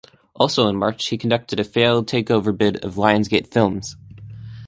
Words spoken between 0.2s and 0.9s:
Also in